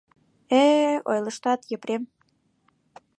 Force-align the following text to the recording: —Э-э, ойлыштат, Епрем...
—Э-э, 0.63 0.97
ойлыштат, 1.09 1.61
Епрем... 1.75 2.03